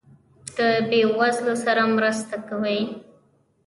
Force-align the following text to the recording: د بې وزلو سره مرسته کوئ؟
د 0.57 0.59
بې 0.89 1.01
وزلو 1.17 1.55
سره 1.65 1.83
مرسته 1.97 2.35
کوئ؟ 2.47 2.81